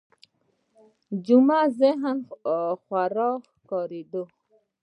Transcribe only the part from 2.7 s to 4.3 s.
خوار ښکارېده